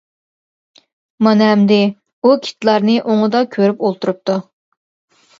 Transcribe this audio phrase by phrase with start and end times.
[1.25, 1.77] مانا ئەمدى
[2.23, 4.39] ئۇ كىتلارنى ئوڭىدا كۆرۈپ ئولتۇرۇپتۇ.